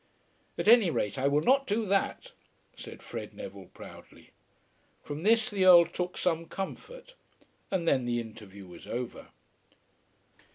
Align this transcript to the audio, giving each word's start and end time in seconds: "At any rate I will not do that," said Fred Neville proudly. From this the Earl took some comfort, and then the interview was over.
"At 0.57 0.67
any 0.67 0.89
rate 0.89 1.19
I 1.19 1.27
will 1.27 1.43
not 1.43 1.67
do 1.67 1.85
that," 1.85 2.31
said 2.75 3.03
Fred 3.03 3.35
Neville 3.35 3.67
proudly. 3.71 4.31
From 5.03 5.21
this 5.21 5.47
the 5.47 5.63
Earl 5.65 5.85
took 5.85 6.17
some 6.17 6.47
comfort, 6.47 7.13
and 7.69 7.87
then 7.87 8.05
the 8.05 8.19
interview 8.19 8.65
was 8.65 8.87
over. 8.87 9.27